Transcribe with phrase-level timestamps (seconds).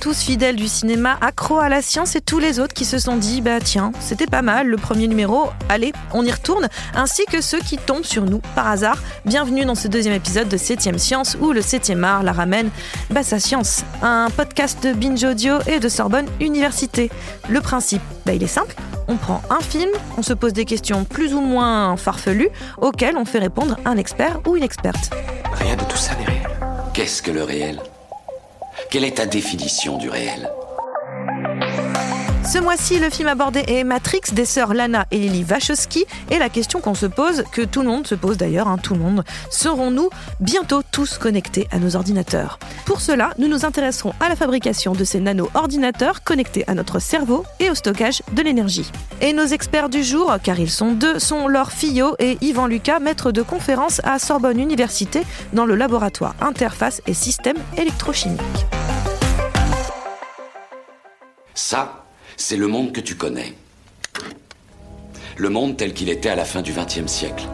[0.00, 3.18] Tous fidèles du cinéma, accro à la science et tous les autres qui se sont
[3.18, 7.42] dit bah tiens, c'était pas mal le premier numéro, allez, on y retourne, ainsi que
[7.42, 8.96] ceux qui tombent sur nous par hasard.
[9.26, 12.70] Bienvenue dans ce deuxième épisode de 7ème Science où le 7ème art la ramène
[13.10, 17.10] bah sa science, un podcast de Binge Audio et de Sorbonne Université.
[17.50, 18.74] Le principe, bah il est simple,
[19.06, 22.48] on prend un film, on se pose des questions plus ou moins farfelues
[22.78, 25.10] auxquelles on fait répondre un expert ou une experte.
[25.52, 26.48] Rien de tout ça n'est réel.
[26.94, 27.82] Qu'est-ce que le réel?
[28.90, 30.50] Quelle est ta définition du réel
[32.44, 36.06] Ce mois-ci, le film abordé est Matrix des sœurs Lana et Lily Wachowski.
[36.32, 38.94] Et la question qu'on se pose, que tout le monde se pose d'ailleurs, hein, tout
[38.94, 42.58] le monde, serons-nous bientôt tous connectés à nos ordinateurs?
[42.84, 47.44] Pour cela, nous nous intéresserons à la fabrication de ces nano-ordinateurs connectés à notre cerveau
[47.60, 48.90] et au stockage de l'énergie.
[49.20, 52.98] Et nos experts du jour, car ils sont deux, sont Laure Fillot et Yvan Lucas,
[52.98, 58.66] maîtres de conférence à Sorbonne Université dans le laboratoire Interface et Systèmes électrochimiques.
[61.62, 62.06] Ça,
[62.38, 63.52] c'est le monde que tu connais.
[65.36, 67.44] Le monde tel qu'il était à la fin du XXe siècle.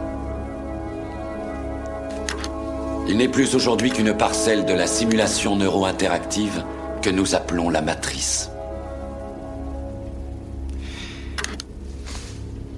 [3.09, 6.63] Il n'est plus aujourd'hui qu'une parcelle de la simulation neuro-interactive
[7.01, 8.49] que nous appelons la matrice.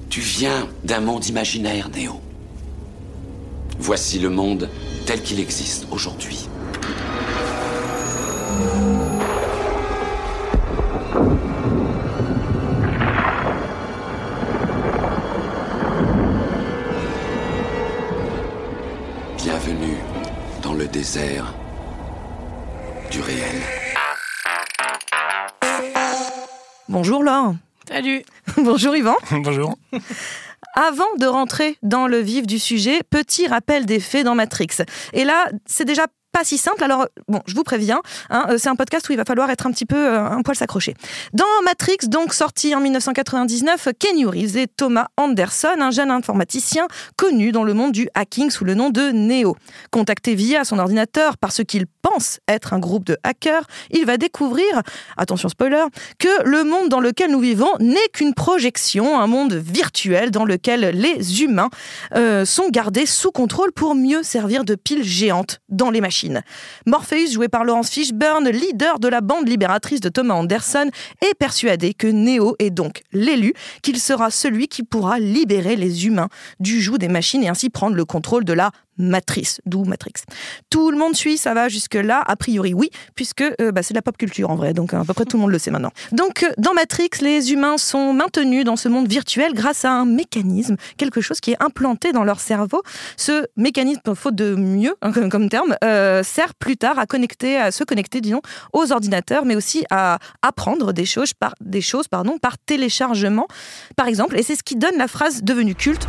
[0.10, 2.20] Tu viens d'un monde imaginaire, Néo.
[3.78, 4.68] Voici le monde
[5.06, 6.50] tel qu'il existe aujourd'hui.
[21.10, 21.56] Désert
[23.10, 23.56] du réel.
[26.88, 27.56] Bonjour Laure.
[27.88, 28.22] Salut.
[28.58, 29.16] Bonjour Yvan.
[29.32, 29.76] Bonjour.
[30.76, 34.83] Avant de rentrer dans le vif du sujet, petit rappel des faits dans Matrix.
[35.14, 36.84] Et là, c'est déjà pas si simple.
[36.84, 39.66] Alors, bon, je vous préviens, hein, euh, c'est un podcast où il va falloir être
[39.66, 40.95] un petit peu euh, un poil s'accrocher.
[41.34, 46.88] Dans Matrix, donc sorti en 1999, Kenny Reeves et Thomas Anderson, un jeune informaticien
[47.18, 49.56] connu dans le monde du hacking sous le nom de Neo.
[49.92, 54.18] Contacté via son ordinateur par ce qu'il pense être un groupe de hackers, il va
[54.18, 54.66] découvrir,
[55.18, 55.86] attention spoiler,
[56.18, 60.92] que le monde dans lequel nous vivons n'est qu'une projection, un monde virtuel dans lequel
[60.94, 61.70] les humains
[62.16, 66.19] euh, sont gardés sous contrôle pour mieux servir de piles géantes dans les machines.
[66.86, 70.90] Morpheus, joué par Laurence Fishburne, leader de la bande libératrice de Thomas Anderson,
[71.22, 76.30] est persuadé que Neo est donc l'élu, qu'il sera celui qui pourra libérer les humains
[76.60, 80.14] du joug des machines et ainsi prendre le contrôle de la matrice, d'où Matrix.
[80.70, 82.21] Tout le monde suit, ça va jusque-là?
[82.26, 85.04] A priori, oui, puisque euh, bah, c'est de la pop culture en vrai, donc à
[85.04, 85.92] peu près tout le monde le sait maintenant.
[86.11, 90.05] Donc, euh, dans Matrix, les humains sont maintenus dans ce monde virtuel grâce à un
[90.05, 92.83] mécanisme, quelque chose qui est implanté dans leur cerveau.
[93.17, 97.05] Ce mécanisme, faute de mieux hein, comme, terme, euh, sert plus tard à,
[97.71, 98.42] se connecter, disons,
[98.73, 101.55] aux ordinateurs, mais aussi à apprendre des choses par,
[102.42, 103.48] par téléchargement,
[103.95, 104.38] par exemple.
[104.38, 106.08] Et c'est ce qui donne la phrase devenue culte.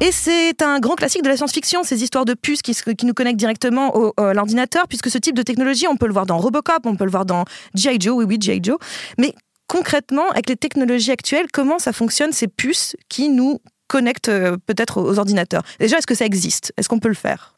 [0.00, 2.74] Et c'est un grand classique de la science-fiction, ces histoires de puces qui,
[3.04, 6.36] nous connectent directement à l'ordinateur, puisque ce type de technologie, on peut le voir dans
[6.36, 7.44] Robocop, on peut le voir dans
[7.74, 7.98] G.I.
[7.98, 8.60] Joe, oui, oui, G.I.
[8.62, 8.76] Joe.
[9.18, 9.34] Mais
[9.68, 15.00] concrètement, avec les technologies actuelles, comment ça fonctionne ces puces qui nous connectent euh, peut-être
[15.00, 15.62] aux ordinateurs?
[15.80, 16.72] Déjà, est-ce que ça existe?
[16.76, 17.53] Est-ce qu'on peut le faire?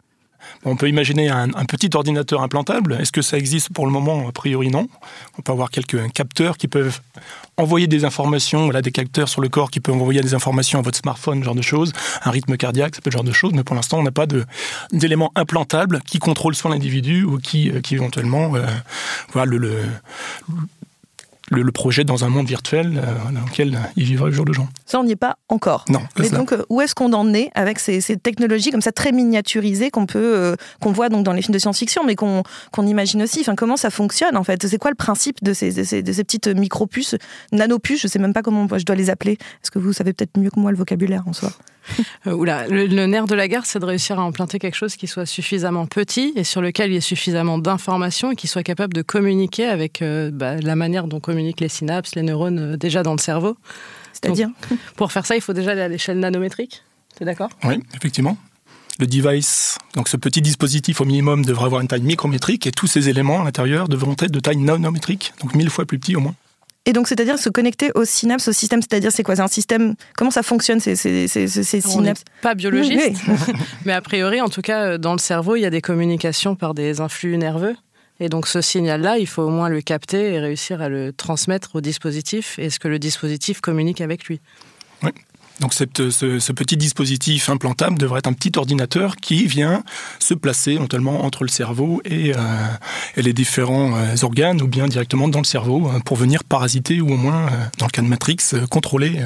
[0.64, 2.98] On peut imaginer un, petit ordinateur implantable.
[3.00, 4.28] Est-ce que ça existe pour le moment?
[4.28, 4.88] A priori, non.
[5.38, 7.00] On peut avoir quelques capteurs qui peuvent
[7.56, 10.82] envoyer des informations, voilà, des capteurs sur le corps qui peuvent envoyer des informations à
[10.82, 11.92] votre smartphone, genre de choses,
[12.24, 14.26] un rythme cardiaque, ce genre de choses, mais pour l'instant, on n'a pas
[14.92, 18.66] d'éléments implantables qui contrôlent soit l'individu ou qui, euh, éventuellement euh,
[19.32, 19.82] voilà, le,
[21.50, 24.52] le, le projettent dans un monde virtuel euh, dans lequel il vivra le jour de
[24.52, 24.66] jour.
[24.84, 25.84] Ça, on n'y est pas encore.
[25.88, 28.92] Non, Mais donc, euh, où est-ce qu'on en est avec ces, ces technologies comme ça
[28.92, 32.42] très miniaturisées qu'on peut, euh, qu'on voit donc dans les films de science-fiction, mais qu'on
[32.86, 33.40] imagine aussi?
[33.40, 34.66] Enfin, comment ça fonctionne en fait?
[34.66, 37.16] C'est quoi le principe de ces, de ces, de ces petites micro-puces,
[37.52, 38.00] nanopuces?
[38.02, 39.32] Je sais même pas comment je dois les appeler.
[39.32, 41.50] Est-ce que vous savez peut-être mieux que moi le vocabulaire en soi?
[41.50, 41.75] Euh,
[42.26, 45.06] oula, le, le nerf de la guerre, c'est de réussir à implanter quelque chose qui
[45.06, 48.94] soit suffisamment petit et sur lequel il y ait suffisamment d'informations et qui soit capable
[48.94, 53.02] de communiquer avec euh, bah, la manière dont communiquent les synapses, les neurones euh, déjà
[53.02, 53.56] dans le cerveau.
[54.12, 54.48] C'est-à-dire
[54.96, 56.82] Pour faire ça, il faut déjà aller à l'échelle nanométrique.
[57.16, 57.50] T'es d'accord?
[57.64, 58.36] Oui, effectivement.
[58.98, 62.86] Le device, donc ce petit dispositif au minimum devrait avoir une taille micrométrique et tous
[62.86, 66.20] ces éléments à l'intérieur devront être de taille nanométrique, donc mille fois plus petit au
[66.20, 66.34] moins.
[66.86, 69.36] Et donc, c'est-à-dire se connecter aux synapses, au système, c'est-à-dire c'est quoi?
[69.36, 72.22] C'est un système Comment ça fonctionne ces, ces, ces, ces- ces On synapses?
[72.42, 73.34] pas biologiste, Oui,
[73.84, 76.54] mais a priori, en tout cas, euh, dans le cerveau, il y a des communications
[76.54, 77.74] par des influx nerveux.
[78.20, 81.76] Et donc ce signal-là, il faut au moins le capter et réussir à le transmettre
[81.76, 84.40] au dispositif et ce que le dispositif communique avec lui.
[85.60, 89.82] Donc ce, petit dispositif implantable devrait être un petit ordinateur qui vient
[90.18, 92.38] se placer notamment entre le cerveau et, euh,
[93.16, 93.92] et les différents
[94.22, 97.46] organes ou bien directement dans le cerveau pour venir parasiter ou au moins,
[97.78, 98.36] dans le cas de Matrix,
[98.70, 99.20] contrôler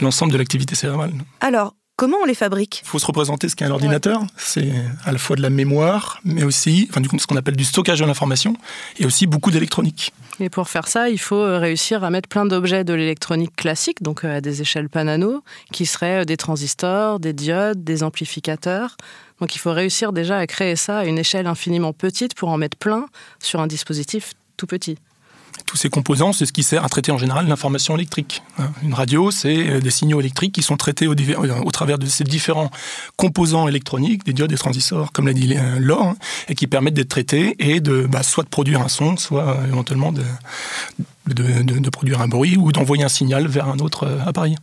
[0.00, 1.12] l'ensemble de l'activité cérébrale.
[1.40, 4.22] Alors, Comment on les fabrique Il faut se représenter ce qu'est un ordinateur.
[4.36, 4.70] C'est
[5.06, 7.64] à la fois de la mémoire, mais aussi enfin, du coup, ce qu'on appelle du
[7.64, 8.54] stockage de l'information,
[8.98, 10.12] et aussi beaucoup d'électronique.
[10.38, 14.02] Et pour faire ça, il faut euh, réussir à mettre plein d'objets de l'électronique classique,
[14.02, 18.02] donc euh, à des échelles pas nano, qui seraient euh, des transistors, des diodes, des
[18.02, 18.98] amplificateurs.
[19.40, 22.58] Donc il faut réussir déjà à créer ça à une échelle infiniment petite pour en
[22.58, 23.06] mettre plein
[23.40, 24.98] sur un dispositif tout petit
[25.64, 28.42] tous ces composants, c'est ce qui sert à traiter en général l'information électrique.
[28.58, 28.70] Hein.
[28.82, 32.24] Une radio, c'est euh, des signaux électriques qui sont traités au, au, travers de ces
[32.24, 32.70] différents
[33.16, 36.16] composants électroniques, des diodes, des transistors, comme l'a dit euh, Laure, hein,
[36.48, 39.66] et qui permettent d'être traités et de bah, soit de produire un son, soit euh,
[39.66, 40.22] éventuellement de,
[41.26, 44.56] de, produire un bruit ou d'envoyer un signal vers un autre appareil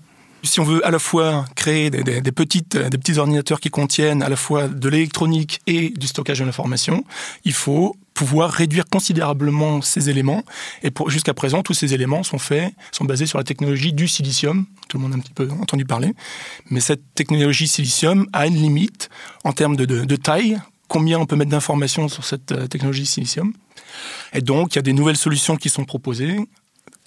[0.43, 4.27] si on veut à la fois créer des, petites, des petits ordinateurs qui contiennent à
[4.27, 7.05] la fois de l'électronique et du stockage de l'information,
[7.45, 10.43] il faut pouvoir réduire considérablement ces éléments.
[10.83, 14.65] Et jusqu'à présent, tous ces éléments sont faits, sont basés sur la technologie du silicium.
[14.87, 16.13] Tout le monde a un petit peu entendu parler.
[16.69, 19.09] Mais cette technologie silicium a une limite
[19.43, 20.59] en termes de, de, de taille.
[20.87, 23.53] Combien on peut mettre d'informations sur cette euh, technologie silicium?
[24.33, 26.37] Et donc, il y a des nouvelles solutions qui sont proposées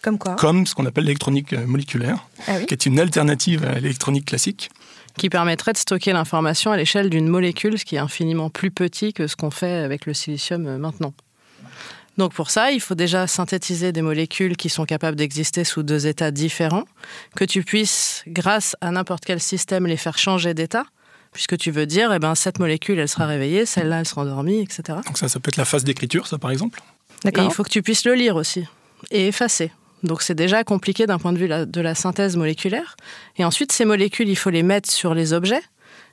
[0.03, 0.37] comme quoi?
[0.37, 4.71] Comme ce qu'on appelle l'électronique euh, moléculaire, ah qui est une alternative à l'électronique classique.
[5.19, 9.13] Qui permettrait de stocker l'information à l'échelle d'une molécule, ce qui est infiniment plus petit
[9.13, 11.15] que ce qu'on fait avec le silicium euh, maintenant.
[12.17, 16.07] Donc pour ça, il faut déjà synthétiser des molécules qui sont capables d'exister sous deux
[16.07, 16.85] états différents,
[17.35, 20.85] que tu puisses, grâce à n'importe quel système, les faire changer d'état,
[21.33, 24.63] puisque tu veux dire, eh ben, cette molécule, elle sera réveillée, celle-là, elle sera endormie,
[24.63, 24.99] etc.
[25.07, 26.81] Donc ça, ça peut être la phase d'écriture, ça, par exemple?
[27.25, 28.65] Et il faut que tu puisses le lire aussi,
[29.11, 29.71] et effacer.
[30.07, 32.97] Donc c'est déjà compliqué d'un point de vue de la synthèse moléculaire.
[33.37, 35.63] Et ensuite, ces molécules, il faut les mettre sur les objets.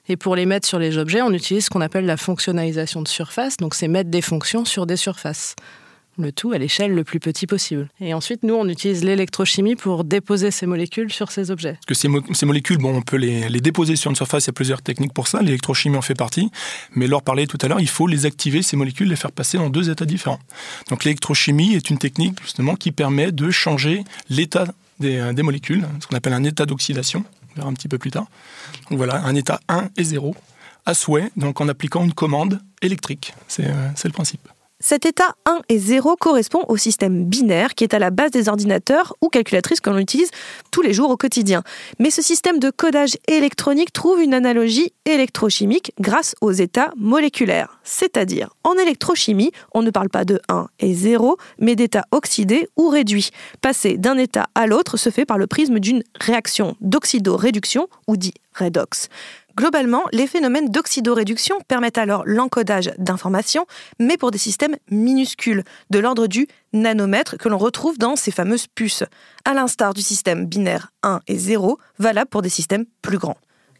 [0.09, 3.07] Et pour les mettre sur les objets, on utilise ce qu'on appelle la fonctionnalisation de
[3.07, 3.57] surface.
[3.57, 5.55] Donc c'est mettre des fonctions sur des surfaces
[6.17, 7.89] le tout à l'échelle le plus petit possible.
[7.99, 11.73] Et ensuite, nous, on utilise l'électrochimie pour déposer ces molécules sur ces objets.
[11.73, 14.53] Parce que ces, molécules, bon, on peut les, déposer sur une surface, il y a
[14.53, 16.51] plusieurs techniques pour ça, l'électrochimie en fait partie,
[16.95, 19.57] mais leur parlait tout à l'heure, il faut les activer, ces molécules, les faire passer
[19.57, 20.39] dans deux états différents.
[20.89, 24.67] Donc l'électrochimie est une technique justement qui permet de changer l'état
[24.99, 27.97] des, euh, des molécules, ce qu'on appelle un état d'oxydation, on verra un petit peu
[27.97, 28.27] plus tard.
[28.89, 30.35] Donc voilà, un état 1 et 0
[30.85, 33.33] à souhait, donc en appliquant une commande électrique.
[33.47, 34.47] C'est euh, le principe.
[34.85, 38.49] Cet état 1 et 0 correspond au système binaire qui est à la base des
[38.49, 40.29] ordinateurs ou calculatrices que l'on utilise
[40.71, 41.63] tous les jours au quotidien.
[41.99, 47.79] Mais ce système de codage électronique trouve une analogie électrochimique grâce aux états moléculaires.
[47.85, 52.89] C'est-à-dire, en électrochimie, on ne parle pas de 1 et 0, mais d'états oxydés ou
[52.89, 53.29] réduits.
[53.61, 58.33] Passer d'un état à l'autre se fait par le prisme d'une réaction d'oxydoréduction ou dit
[58.53, 59.07] redox.
[59.55, 63.67] Globalement, les phénomènes d'oxydoréduction permettent alors l'encodage d'informations,
[63.99, 68.65] mais pour des systèmes minuscules, de l'ordre du nanomètre que l'on retrouve dans ces fameuses
[68.65, 69.03] puces,
[69.45, 73.37] à l'instar du système binaire 1 et 0, valable pour des systèmes plus grands.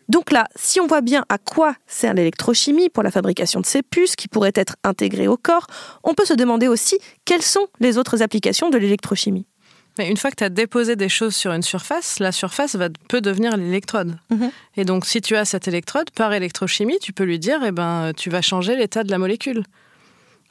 [0.09, 3.81] Donc là, si on voit bien à quoi sert l'électrochimie pour la fabrication de ces
[3.81, 5.65] puces qui pourraient être intégrées au corps,
[6.03, 9.47] on peut se demander aussi quelles sont les autres applications de l'électrochimie.
[9.97, 12.89] Mais une fois que tu as déposé des choses sur une surface, la surface va,
[13.07, 14.17] peut devenir l'électrode.
[14.31, 14.51] Mhm.
[14.77, 18.11] Et donc, si tu as cette électrode, par électrochimie, tu peux lui dire, eh ben,
[18.15, 19.63] tu vas changer l'état de la molécule.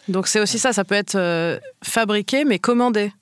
[0.08, 3.12] Donc, c'est aussi ça, ça peut être euh, fabriqué, mais commandé.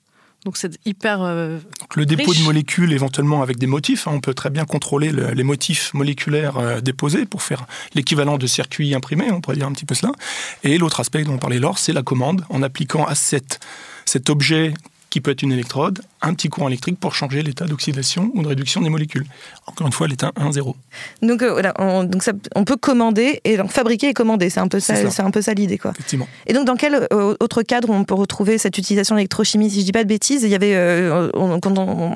[0.45, 1.21] Donc, c'est hyper.
[1.21, 1.57] Euh,
[1.95, 5.43] le dépôt de molécules, éventuellement avec des motifs, hein, on peut très bien contrôler les
[5.43, 9.85] motifs moléculaires euh, déposés pour faire l'équivalent de circuit imprimé, on pourrait dire un petit
[9.85, 10.11] peu cela.
[10.63, 13.59] Et l'autre aspect dont on parlait lors, c'est la commande, en appliquant à cet
[14.29, 14.73] objet
[15.11, 18.47] qui peut être une électrode, un petit courant électrique pour changer l'état d'oxydation ou de
[18.47, 19.25] réduction des molécules.
[19.65, 20.73] Encore une fois, l'état 1-0.
[21.21, 24.49] Donc, euh, voilà, on, donc ça, on peut commander et donc fabriquer et commander.
[24.49, 25.91] C'est un peu ça, c'est un peu ça l'idée, quoi.
[25.91, 26.27] Effectivement.
[26.47, 29.85] Et donc, dans quel euh, autre cadre on peut retrouver cette utilisation d'électrochimie Si je
[29.85, 31.29] dis pas de bêtises, il y avait, euh,
[31.61, 32.13] quand on,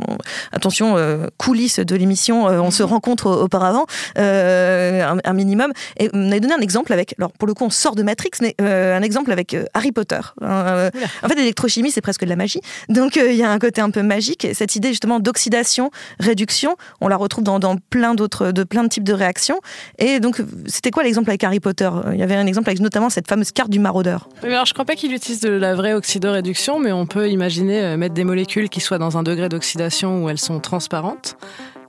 [0.51, 0.95] attention,
[1.37, 3.85] coulisses de l'émission, on se rencontre auparavant,
[4.15, 5.71] un, minimum.
[5.97, 8.31] Et on a donné un exemple avec, alors pour le coup, on sort de Matrix,
[8.41, 10.19] mais un exemple avec Harry Potter.
[10.41, 10.89] en
[11.27, 12.61] fait, l'électrochimie, c'est presque de la magie.
[12.89, 14.47] Donc euh, il y a un côté un peu magique.
[14.53, 19.03] Cette idée justement d'oxydation, réduction, on la retrouve dans, plein d'autres, de plein de types
[19.03, 19.59] de réactions.
[19.99, 21.89] Et donc c'était quoi l'exemple avec Harry Potter?
[22.13, 24.29] Il y avait un exemple avec notamment cette fameuse carte du maraudeur.
[24.43, 27.97] alors je crois pas qu'il utilise de la vraie oxydoréduction, mais on peut imaginer euh,
[27.97, 31.37] mettre des molécules qui soient dans un degré d'oxydation où elles sont transparentes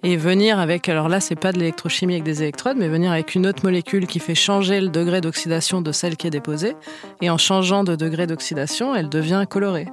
[0.03, 3.35] et venir avec, alors là, c'est pas de l'électrochimie avec des électrodes, mais venir avec
[3.35, 6.77] une autre molécule qui fait changer le degré d'oxydation de celle qui est déposée.
[7.23, 9.87] Et en changeant de degré d'oxydation, elle devient colorée.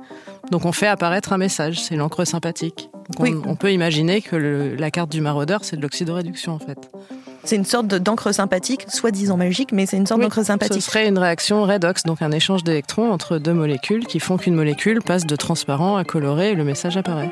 [0.51, 2.89] Donc on fait apparaître un message, c'est l'encre sympathique.
[3.19, 6.89] On, peut imaginer que la carte du maraudeur, c'est de l'oxydoréduction en fait.
[7.43, 10.75] C'est une sorte d'encre sympathique, soi-disant magique, mais c'est une sorte d'encre sympathique.
[10.75, 14.55] Ce serait une réaction redox, donc un échange d'électrons entre deux molécules qui font qu'une
[14.55, 17.31] molécule passe de transparent à coloré et le message apparaît.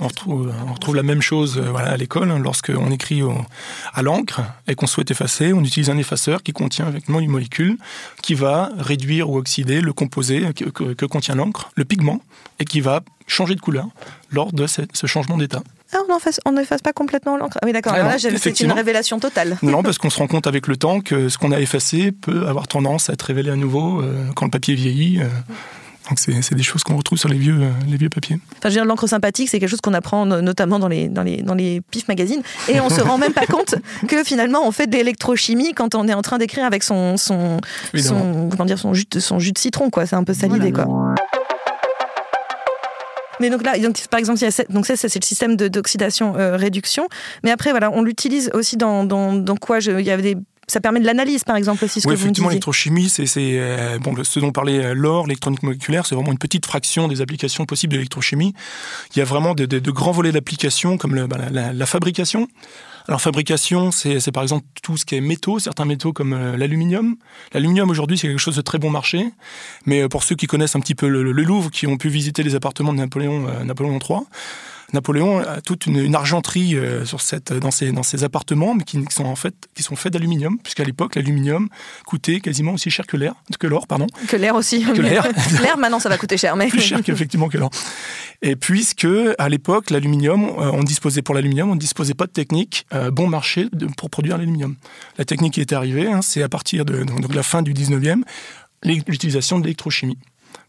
[0.00, 2.30] On retrouve, on retrouve, la même chose euh, voilà, à l'école.
[2.30, 3.34] Hein, Lorsqu'on écrit au,
[3.92, 7.78] à l'encre et qu'on souhaite effacer, on utilise un effaceur qui contient effectivement une molécule
[8.20, 12.20] qui va réduire ou oxyder le composé que, que, que contient l'encre, le pigment,
[12.58, 13.86] et qui va changer de couleur
[14.30, 15.62] lors de ce, ce changement d'état.
[15.94, 15.98] Ah,
[16.44, 17.58] on n'efface pas complètement l'encre.
[17.62, 17.92] Ah oui, d'accord.
[17.94, 19.58] Ah là, c'est une révélation totale.
[19.62, 22.46] Non, parce qu'on se rend compte avec le temps que ce qu'on a effacé peut
[22.46, 25.20] avoir tendance à être révélé à nouveau euh, quand le papier vieillit.
[25.20, 25.26] Euh,
[26.08, 27.58] donc c'est des choses qu'on retrouve sur les vieux,
[27.88, 28.38] les vieux papiers.
[28.58, 31.22] Enfin, je veux dire, l'encre sympathique, c'est quelque chose qu'on apprend notamment dans les, dans
[31.22, 32.42] les, dans les PIF magazines.
[32.68, 33.74] Et on se rend même pas compte
[34.06, 37.58] que finalement, on fait de l'électrochimie quand on est en train d'écrire avec son, son,
[37.96, 39.90] son, comment dire, son, jus, de, son jus de citron.
[39.90, 40.06] quoi.
[40.06, 40.72] C'est un peu ça l'idée.
[40.72, 40.86] quoi.
[43.40, 47.08] Mais donc là, donc, par exemple, il y a, donc ça, c'est le système d'oxydation-réduction.
[47.42, 50.36] Mais après, voilà, on l'utilise aussi dans, dans, dans quoi je, Il y avait des
[50.66, 53.98] ça permet de l'analyse, par exemple, aussi, ce oui, que vous effectivement, l'électrochimie, c'est euh,
[53.98, 57.92] bon, ce dont parlait Laure, l'électronique moléculaire, c'est vraiment une petite fraction des applications possibles
[57.92, 58.54] de l'électrochimie.
[59.14, 61.86] Il y a vraiment de, de, de grands volets d'applications, comme le, bah, la, la,
[61.86, 62.48] fabrication.
[63.06, 67.16] Alors, fabrication, c'est par exemple tout ce qui est métaux, certains métaux comme euh, l'aluminium.
[67.52, 69.30] L'aluminium, aujourd'hui, c'est quelque chose de très bon marché.
[69.84, 72.08] Mais euh, pour ceux qui connaissent un petit peu le, le Louvre, qui ont pu
[72.08, 74.20] visiter les appartements de Napoléon, euh, Napoléon III,
[74.94, 78.84] Napoléon a toute une, une argenterie euh, sur cette, dans, ses, dans ses appartements, mais
[78.84, 81.68] qui sont en fait qui sont faits d'aluminium, puisqu'à l'époque l'aluminium
[82.06, 84.06] coûtait quasiment aussi cher que l'air, que l'or, pardon.
[84.28, 84.84] Que l'air aussi.
[84.84, 85.26] Que l'air.
[85.62, 87.70] l'air maintenant ça va coûter cher, mais plus cher qu'effectivement que l'or.
[88.42, 89.06] Et puisque
[89.38, 93.10] à l'époque l'aluminium, euh, on disposait pour l'aluminium, on ne disposait pas de technique euh,
[93.10, 94.76] bon marché pour produire l'aluminium.
[95.18, 97.74] La technique qui est arrivée, hein, c'est à partir de, donc, de la fin du
[97.74, 98.22] 19e,
[98.84, 100.18] l'utilisation de l'électrochimie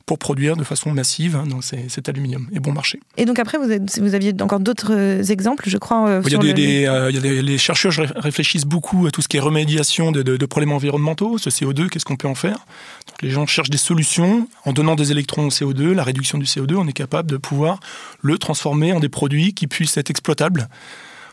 [0.06, 3.00] pour produire de façon massive hein, donc cet aluminium et bon marché.
[3.18, 3.66] Et donc après, vous,
[4.02, 6.08] vous aviez encore d'autres exemples, je crois.
[6.08, 6.54] Euh, il y a, des, le...
[6.54, 9.40] des, euh, il y a des, les chercheurs réfléchissent beaucoup à tout ce qui est
[9.40, 12.66] remédiation de, de, de problèmes environnementaux, ce CO2, qu'est-ce qu'on peut en faire?
[13.08, 14.48] Donc Les gens cherchent des solutions.
[14.66, 17.80] En donnant des électrons au CO2, la réduction du CO2, on est capable de pouvoir
[18.22, 20.68] le transformer en des produits qui puissent être exploitables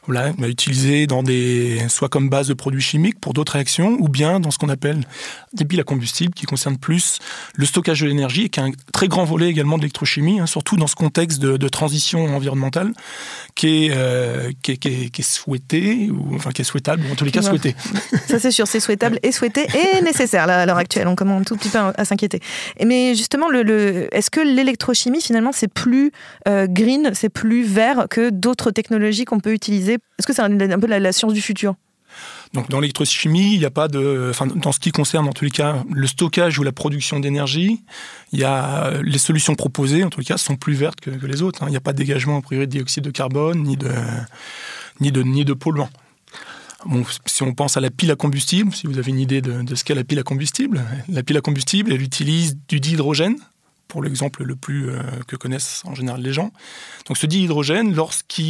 [0.07, 4.41] voilà, utilisé dans des, soit comme base de produits chimiques pour d'autres réactions, ou bien
[4.41, 5.01] dans ce qu'on appelle
[5.53, 7.21] des piles à combustible, qui concernent plus
[7.55, 10.47] le stockage de l'énergie et qui est un très grand volet également de l'électrochimie, hein,
[10.47, 12.93] surtout dans ce contexte de, de transition environnementale
[13.55, 17.05] qui est, euh, qui, est, qui, est, qui est souhaité, ou enfin qui est souhaitable,
[17.09, 17.77] ou en tous les cas souhaité.
[18.29, 21.07] Ça c'est sûr, c'est souhaitable et souhaité et nécessaire là, à l'heure actuelle.
[21.07, 22.41] On commence un tout petit peu à, s'inquiéter.
[22.85, 26.11] Mais justement, le, le est-ce que l'électrochimie finalement c'est plus
[26.49, 30.79] euh, green, c'est plus vert que d'autres technologies qu'on peut utiliser Est-ce que c'est un,
[30.79, 31.75] peu la, science du futur?
[32.53, 35.47] Donc dans l'électrochimie, il n'y a pas de, enfin dans ce qui concerne en tous
[35.47, 37.83] les cas le stockage ou la production d'énergie,
[38.33, 41.27] il y a les solutions proposées en tous les cas sont plus vertes que, que
[41.27, 41.63] les autres.
[41.63, 41.67] Hein.
[41.69, 43.91] Il n'y a pas de dégagement a priori de dioxyde de carbone ni de
[45.01, 45.89] ni de ni de polluants.
[46.85, 49.63] Bon, si on pense à la pile à combustible, si vous avez une idée de,
[49.63, 53.37] de ce qu'est la pile à combustible, la pile à combustible, elle utilise du dihydrogène,
[53.93, 56.51] pour l'exemple le plus euh, que connaissent en général les gens.
[57.09, 58.41] Donc ce dihydrogène, lorsqu'on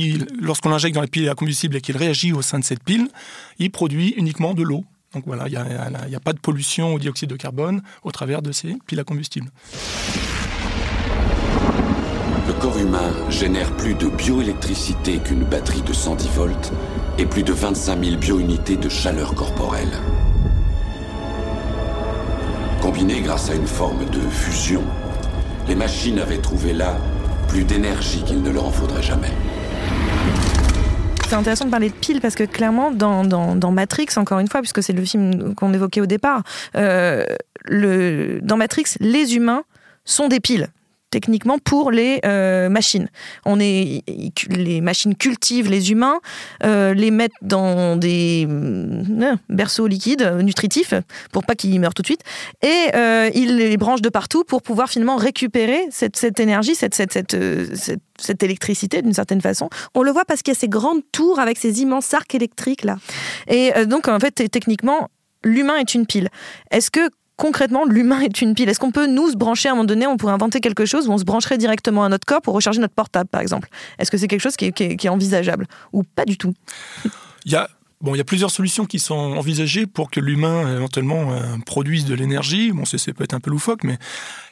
[0.40, 3.08] lorsqu l'injecte dans la pile à combustible et qu'il réagit au sein de cette pile,
[3.58, 4.84] il produit uniquement de l'eau.
[5.14, 8.40] Donc voilà, il n'y a, a, pas de pollution au dioxyde de carbone au travers
[8.40, 9.50] de ces piles à combustible.
[12.46, 16.72] Le corps humain génère plus de bioélectricité qu'une batterie de 110 volts
[17.18, 19.98] et plus de 25 000 biounités de chaleur corporelle.
[22.80, 24.84] Combinées grâce à une forme de fusion,
[25.68, 26.96] les machines avaient trouvé là
[27.48, 29.30] plus d'énergie qu'il ne leur en faudrait jamais.
[31.28, 34.82] C'est intéressant de parler de piles parce que clairement, dans, Matrix, encore une fois, puisque
[34.82, 36.42] c'est le film qu'on évoquait au départ,
[36.76, 37.24] euh,
[37.70, 39.64] dans Matrix, les humains
[40.04, 40.68] sont des piles
[41.12, 43.08] techniquement pour les euh, machines.
[43.44, 44.02] On est,
[44.48, 46.20] les machines cultivent les humains,
[46.64, 50.94] euh, les mettent dans des euh, berceaux liquides nutritifs
[51.30, 52.22] pour pas qu'ils meurent tout de suite,
[52.62, 52.90] et
[53.34, 57.36] ils les branchent de partout pour pouvoir finalement récupérer cette, énergie, cette, cette, cette,
[58.18, 59.68] cette électricité d'une certaine façon.
[59.94, 62.84] On le voit parce qu'il y a ces grandes tours avec ces immenses arcs électriques
[62.84, 62.96] là.
[63.48, 65.08] Et donc en fait techniquement
[65.44, 66.28] l'humain est une pile.
[66.70, 67.10] Est-ce que
[67.42, 70.06] concrètement, l'humain est une pile Est-ce qu'on peut nous se brancher à un moment donné
[70.06, 72.78] On pourrait inventer quelque chose où on se brancherait directement à notre corps pour recharger
[72.78, 73.68] notre portable, par exemple?
[73.98, 76.54] Est-ce que c'est quelque chose qui est, envisageable ou pas du tout?
[77.44, 77.68] Il y a
[78.00, 82.04] Bon, il y a plusieurs solutions qui sont envisagées pour que l'humain éventuellement euh, produise
[82.04, 82.72] de l'énergie.
[82.72, 83.96] Bon, c'est peut être un peu loufoque, mais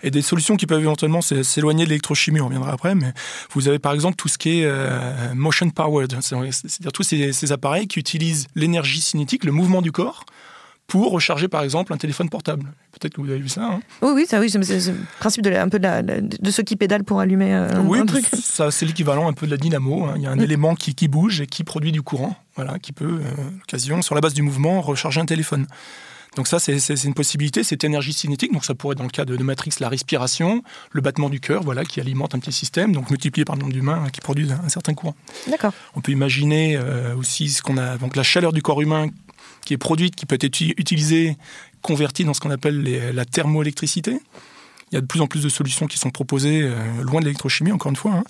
[0.04, 2.40] et des solutions qui peuvent éventuellement s'éloigner de l'électrochimie.
[2.40, 3.12] On reviendra après, mais
[3.52, 7.88] vous avez par exemple tout ce qui est euh, motion powered, c'est-à-dire tous ces, appareils
[7.88, 10.24] qui utilisent l'énergie cinétique, le mouvement du corps,
[10.90, 12.64] pour recharger par exemple un téléphone portable.
[12.92, 13.62] Peut-être que vous avez vu ça.
[13.64, 13.80] hein.
[14.02, 16.64] Oui, oui, ça, oui, c'est le principe de, la- un peu de, la- de ceux
[16.64, 18.26] qui pédalent pour allumer euh, un, oui, un truc.
[18.42, 20.04] ça c'est l'équivalent un peu de la dynamo.
[20.04, 20.14] hein.
[20.16, 20.40] Il y a un Mm.
[20.40, 24.14] élément qui, qui bouge et qui produit du courant, voilà, qui peut, euh, l'occasion, sur
[24.16, 25.66] la base du mouvement, recharger un téléphone.
[26.36, 29.24] Donc ça, c'est une possibilité, c'est énergie cinétique, donc ça pourrait être dans le cas
[29.24, 32.92] de, de Matrix la respiration, le battement du cœur, voilà, qui alimente un petit système,
[32.92, 35.16] donc multiplié par le nombre d'humains hein, qui produisent un, un certain courant.
[35.48, 35.72] D'accord.
[35.96, 39.06] On peut imaginer euh, aussi ce qu'on a, donc la chaleur du corps humain
[39.64, 41.36] qui est produite, qui peut être uti- utilisée,
[41.82, 44.18] convertie dans ce qu'on appelle la thermoélectricité.
[44.92, 47.26] Il y a de plus en plus de solutions qui sont proposées euh, loin de
[47.26, 48.24] l'électrochimie, encore une fois, hein,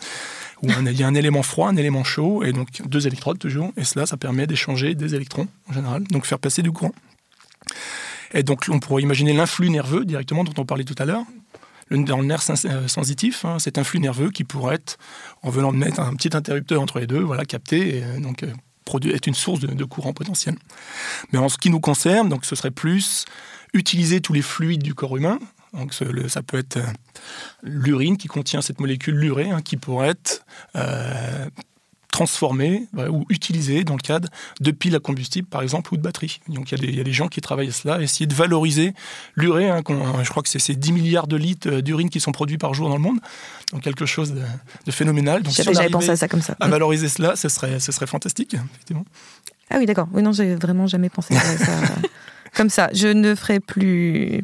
[0.63, 3.39] où un- il y a un élément froid, un élément chaud, et donc deux électrodes
[3.39, 6.93] toujours, et cela, ça permet d'échanger des électrons en général, donc faire passer du courant.
[8.35, 11.25] Et donc on pourrait imaginer l'influx nerveux directement dont on parlait tout à l'heure.
[11.91, 14.97] Dans le nerf euh, sensitif, hein, cet influx nerveux qui pourrait être,
[15.43, 18.19] en venant de mettre un petit interrupteur entre les deux, voilà, capté, euh,
[18.91, 20.57] produit, est une source de, courant potentiel.
[21.31, 23.25] Mais en ce qui nous concerne, donc ce serait plus
[23.73, 25.39] utiliser tous les fluides du corps humain.
[26.29, 26.93] Ça peut être euh,
[27.63, 30.45] l'urine qui contient cette molécule l'urée, hein, qui pourrait être
[30.75, 31.49] euh,
[32.11, 34.29] transformée voilà, ou utilisée dans le cadre
[34.61, 36.41] de piles à combustible, par exemple, ou de batteries.
[36.49, 38.27] Donc il y, a des- il y a des gens qui travaillent à cela, essayer
[38.27, 38.95] de valoriser
[39.37, 39.69] l'urée.
[39.71, 42.33] hein, qu'on- je crois que c'est ces 10 milliards de litres euh, d'urine qui sont
[42.33, 43.19] produits par jour dans le monde.
[43.73, 44.43] Donc quelque chose de,
[44.87, 45.43] de phénoménal.
[45.43, 46.57] Donc si J'avais pensé à ça comme ça.
[46.61, 49.05] à valoriser cela, ce serait, ce serait fantastique, effectivement.
[49.71, 50.09] Ah oui, d'accord.
[50.13, 51.73] Oui, non, j'ai vraiment jamais pensé à ça
[52.57, 52.91] comme ça.
[52.93, 54.43] Je ne ferai plus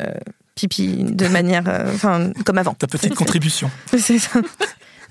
[0.00, 0.12] euh,
[0.54, 2.74] pipi de manière, euh, enfin, comme avant.
[2.74, 3.68] Ta petite contribution.
[3.98, 4.40] C'est ça.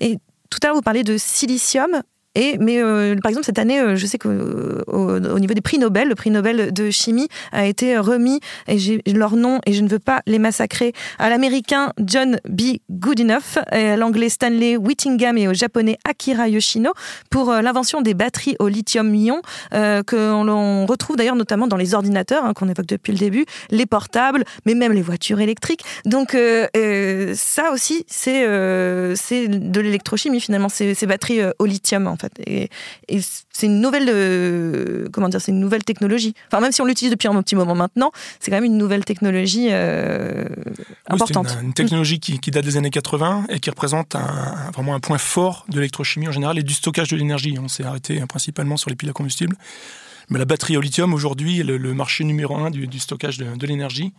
[0.00, 0.16] Et
[0.50, 2.02] tout à l'heure, vous parlez de silicium.
[2.36, 5.78] Mais euh, par exemple, cette année, euh, je sais qu'au au, au niveau des prix
[5.78, 9.82] Nobel, le prix Nobel de chimie a été remis, et j'ai leur nom, et je
[9.82, 12.78] ne veux pas les massacrer, à l'américain John B.
[12.90, 16.92] Goodenough, à l'anglais Stanley Whittingham et au japonais Akira Yoshino
[17.30, 19.42] pour euh, l'invention des batteries au lithium-ion,
[19.74, 23.44] euh, qu'on l'on retrouve d'ailleurs notamment dans les ordinateurs, hein, qu'on évoque depuis le début,
[23.70, 25.82] les portables, mais même les voitures électriques.
[26.04, 32.06] Donc euh, euh, ça aussi, c'est euh, de l'électrochimie finalement, ces, batteries euh, au lithium
[32.20, 32.32] fait.
[32.46, 32.68] Et,
[33.08, 33.20] et
[33.52, 36.34] c'est une nouvelle, euh, comment dire, c'est une nouvelle technologie.
[36.48, 39.04] Enfin même si on l'utilise depuis un petit moment maintenant, c'est quand même une nouvelle
[39.04, 40.44] technologie euh,
[41.08, 41.48] importante.
[41.60, 45.00] une, une technologie qui, qui date des années 80 et qui représente un- vraiment un
[45.00, 47.56] point fort de l'électrochimie en général et du stockage de l'énergie.
[47.60, 49.56] On s'est arrêté euh, principalement sur les piles à combustible.
[50.28, 53.38] Mais la batterie au lithium, aujourd'hui, est le, le marché numéro un du, du stockage
[53.38, 54.12] de, de l'énergie.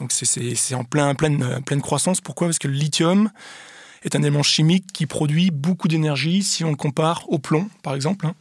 [0.00, 2.20] Donc c'est- en plein, pleine, pleine croissance.
[2.20, 2.48] Pourquoi?
[2.48, 3.30] Parce que le lithium
[4.04, 7.94] est un élément chimique qui produit beaucoup d'énergie si on le compare au plomb, par
[7.94, 8.26] exemple.
[8.26, 8.34] hein.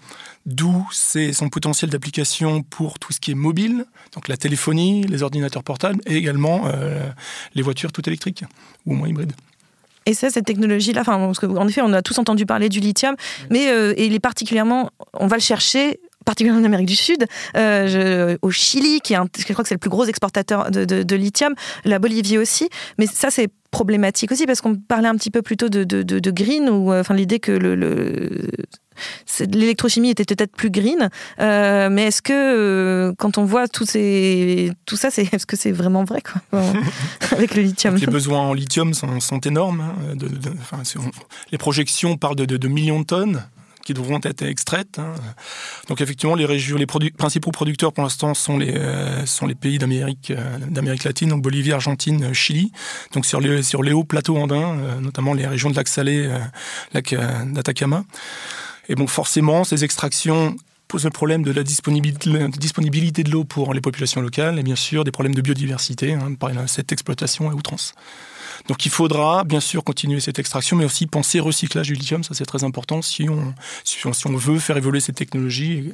[0.45, 5.23] D'où c'est son potentiel d'application pour tout ce qui est mobile, donc la téléphonie, les
[5.23, 7.09] ordinateurs portables et également euh,
[7.55, 8.43] les voitures toutes électriques
[8.85, 9.33] ou au moins hybrides.
[10.05, 13.15] Et ça, cette technologie-là, enfin, en effet, on a tous entendu parler du lithium,
[13.49, 17.25] mais euh, et il est particulièrement, on va le chercher particulièrement en Amérique du Sud,
[17.55, 17.87] euh,
[18.33, 20.85] je- au Chili, qui est un- je crois que c'est le plus gros exportateur de,
[20.85, 21.53] de- de lithium,
[21.85, 22.69] la Bolivie aussi.
[22.97, 26.19] Mais ça, c'est problématique aussi parce qu'on parlait un petit peu plutôt de, de, de-
[26.19, 27.73] de green, ou euh, enfin l'idée que le,
[29.39, 31.09] l'électrochimie était peut-être plus green.
[31.39, 35.71] Euh, mais est-ce que euh, quand on voit ces, tout ça, c'est, est-ce que c'est
[35.71, 36.61] vraiment vrai quoi,
[37.31, 37.95] avec le lithium?
[37.95, 39.81] Les besoins en lithium sont, sont énormes.
[39.81, 40.15] hein,
[41.51, 43.43] les projections parlent de millions de tonnes
[43.85, 44.99] qui devront être extraites.
[44.99, 45.13] hein.
[45.87, 49.77] Donc effectivement, les, régions, les principaux producteurs pour l'instant sont les, euh, sont les pays
[49.77, 52.71] d'Amérique, euh, d'Amérique latine, donc Bolivie, Argentine, euh, Chili.
[53.13, 56.29] Donc sur les, sur les hauts plateaux andins, notamment les régions de lac Salé,
[56.93, 57.15] lac
[57.45, 58.03] d'Atacama.
[58.89, 60.55] Et bon, forcément, ces extractions
[60.93, 65.03] posent le problème de la disponibilité, de l'eau pour les populations locales et bien sûr
[65.03, 67.95] des problèmes de biodiversité hein, par cette exploitation à outrance.
[68.67, 72.35] Donc il faudra bien sûr continuer cette extraction, mais aussi penser recyclage du lithium, ça
[72.35, 75.93] c'est très important si on, si on, si on veut faire évoluer cette technologie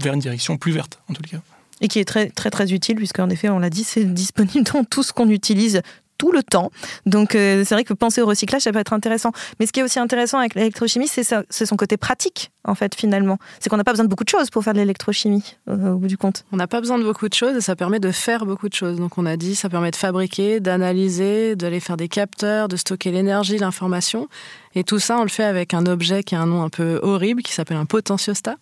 [0.00, 1.38] vers une direction plus verte en tout cas.
[1.80, 4.64] Et qui est très très très utile, puisque en effet, on l'a dit, c'est disponible
[4.64, 5.80] dans tout ce qu'on utilise
[6.18, 6.70] tout le temps.
[7.06, 9.32] Donc euh, c'est vrai que penser au recyclage, ça peut être intéressant.
[9.58, 13.38] Mais ce qui est aussi intéressant avec l'électrochimie, c'est son côté pratique, en fait, finalement.
[13.60, 15.98] C'est qu'on n'a pas besoin de beaucoup de choses pour faire de l'électrochimie, euh, au
[15.98, 16.44] bout du compte.
[16.52, 18.74] On n'a pas besoin de beaucoup de choses et ça permet de faire beaucoup de
[18.74, 18.98] choses.
[18.98, 23.10] Donc on a dit, ça permet de fabriquer, d'analyser, d'aller faire des capteurs, de stocker
[23.10, 24.28] l'énergie, l'information.
[24.74, 26.98] Et tout ça, on le fait avec un objet qui a un nom un peu
[27.02, 28.56] horrible, qui s'appelle un potentiostat.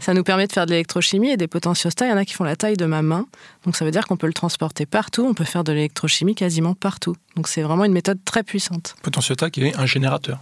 [0.00, 2.34] Ça nous permet de faire de l'électrochimie et des potentiostats, il y en a qui
[2.34, 3.26] font la taille de ma main.
[3.64, 6.74] Donc ça veut dire qu'on peut le transporter partout, on peut faire de l'électrochimie quasiment
[6.74, 7.16] partout.
[7.34, 8.94] Donc c'est vraiment une méthode très puissante.
[9.02, 10.38] Potentiota qui est un générateur.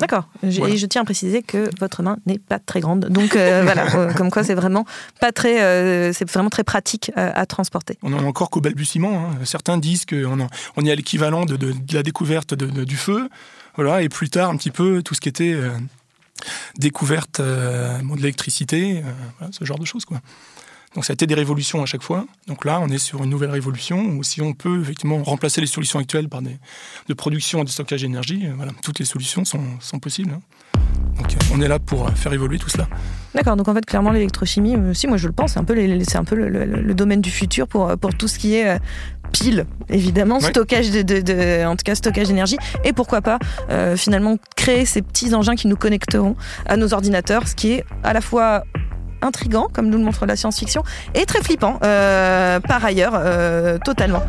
[0.00, 0.28] D'accord.
[0.42, 0.74] Voilà.
[0.74, 3.04] Et je tiens à préciser que votre main n'est pas très grande.
[3.06, 4.84] Donc euh, voilà, euh, comme quoi c'est vraiment
[5.20, 7.98] pas très, euh, c'est vraiment très pratique à transporter.
[8.02, 9.26] On en est encore qu'au balbutiement.
[9.30, 9.44] hein.
[9.44, 13.28] Certains disent qu'on on est à l'équivalent de, de- de la découverte de- du feu,
[13.76, 15.70] voilà, et plus tard un petit peu tout ce qui était euh,
[16.78, 19.02] découverte de l'électricité,
[19.38, 20.20] voilà, ce genre de choses quoi.
[20.94, 22.26] Donc ça a été des révolutions à chaque fois.
[22.48, 25.68] Donc là, on est sur une nouvelle révolution où si on peut effectivement remplacer les
[25.68, 26.56] solutions actuelles par des
[27.08, 30.32] de production et de stockage d'énergie, euh, voilà, toutes les solutions sont, sont possibles.
[30.32, 30.40] hein.
[31.16, 32.88] Donc euh, on est là pour euh, faire évoluer tout cela.
[33.34, 36.04] D'accord, donc en fait, clairement, l'électrochimie, si moi je le pense, c'est un peu, les-
[36.04, 38.78] c'est un peu le, le- le domaine du futur pour, pour tout ce qui est
[39.32, 43.38] pile, évidemment, stockage de, de- de- en tout cas stockage d'énergie, et pourquoi pas
[43.70, 46.34] euh, finalement créer ces petits engins qui nous connecteront
[46.66, 48.64] à nos ordinateurs, ce qui est à la fois
[49.22, 50.82] intrigant, comme nous le montre la science-fiction,
[51.14, 54.22] et très flippant, euh, par ailleurs, euh, totalement.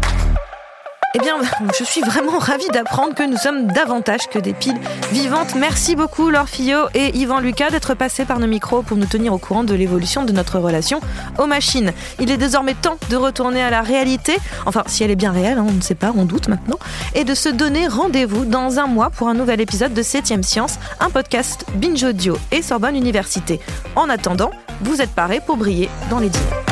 [1.13, 1.35] Eh bien,
[1.77, 4.79] je suis vraiment ravie d'apprendre que nous sommes davantage que des piles
[5.11, 5.55] vivantes.
[5.55, 9.33] Merci beaucoup, Laure Fillot et Yvan Lucas, d'être passés par nos micros pour nous tenir
[9.33, 11.01] au courant de l'évolution de notre relation
[11.37, 11.91] aux machines.
[12.19, 15.57] Il est désormais temps de retourner à la réalité, enfin, si elle est bien réelle,
[15.57, 16.79] hein, on ne sait pas, on doute maintenant,
[17.13, 20.79] et de se donner rendez-vous dans un mois pour un nouvel épisode de 7ème Science,
[21.01, 23.59] un podcast Binge Audio et Sorbonne Université.
[23.95, 26.70] En attendant, vous êtes parés pour briller dans les dîners.